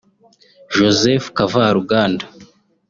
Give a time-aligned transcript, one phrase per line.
[0.75, 2.25] Joseph Kavaruganda